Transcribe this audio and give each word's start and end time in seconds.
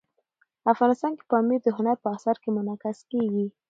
افغانستان 0.73 1.11
کې 1.17 1.23
پامیر 1.31 1.59
د 1.63 1.67
هنر 1.77 1.97
په 2.03 2.07
اثار 2.15 2.37
کې 2.43 2.49
منعکس 2.55 2.97
کېږي. 3.11 3.45